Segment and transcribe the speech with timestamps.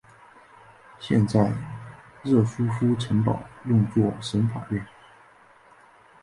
[0.99, 1.53] 现在
[2.23, 4.83] 热舒夫城堡用作省法院。